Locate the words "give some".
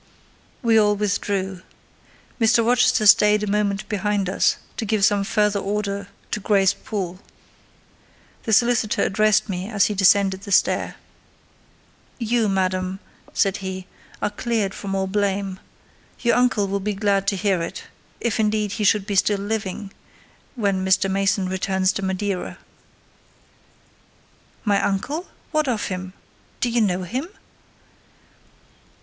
4.83-5.23